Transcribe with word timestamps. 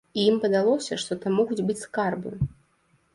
І 0.19 0.21
ім 0.29 0.37
падалося, 0.45 0.95
што 1.03 1.17
там 1.25 1.35
могуць 1.39 1.65
быць 1.67 1.83
скарбы. 1.83 2.31